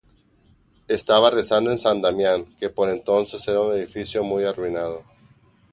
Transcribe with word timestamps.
Estaba 0.87 1.29
rezando 1.29 1.69
en 1.69 1.77
San 1.77 2.01
Damián 2.01 2.55
que 2.57 2.71
por 2.71 2.89
entonces 2.89 3.47
era 3.47 3.59
un 3.59 3.71
edificio 3.75 4.23
muy 4.23 4.43
arruinado. 4.45 5.03